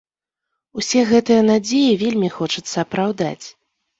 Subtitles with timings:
[0.81, 3.45] Усе гэтыя надзеі вельмі хочацца апраўдаць.